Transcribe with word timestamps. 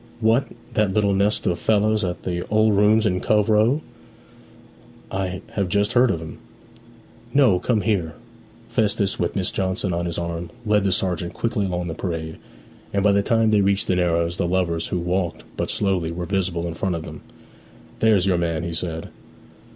'What, 0.19 0.47
that 0.73 0.93
little 0.93 1.13
nest 1.13 1.45
of 1.45 1.59
fellows 1.59 2.03
at 2.03 2.23
the 2.23 2.43
"Old 2.47 2.75
Rooms" 2.75 3.05
in 3.05 3.21
Cove 3.21 3.49
Row? 3.49 3.81
I 5.11 5.43
have 5.51 5.69
just 5.69 5.93
heard 5.93 6.09
of 6.09 6.19
'em.' 6.19 6.39
'No 7.35 7.59
come 7.59 7.81
here.' 7.81 8.15
Festus, 8.67 9.19
with 9.19 9.35
Miss 9.35 9.51
Johnson 9.51 9.93
on 9.93 10.07
his 10.07 10.17
arm, 10.17 10.49
led 10.65 10.85
the 10.85 10.91
sergeant 10.91 11.33
quickly 11.35 11.67
along 11.67 11.87
the 11.87 11.93
parade, 11.93 12.37
and 12.91 13.03
by 13.03 13.11
the 13.11 13.21
time 13.21 13.51
they 13.51 13.61
reached 13.61 13.85
the 13.85 13.95
Narrows 13.95 14.37
the 14.37 14.47
lovers, 14.47 14.87
who 14.87 14.97
walked 14.97 15.43
but 15.55 15.69
slowly, 15.69 16.11
were 16.11 16.25
visible 16.25 16.65
in 16.65 16.73
front 16.73 16.95
of 16.95 17.03
them. 17.05 17.21
'There's 17.99 18.25
your 18.25 18.39
man,' 18.39 18.63
he 18.63 18.73
said. 18.73 19.09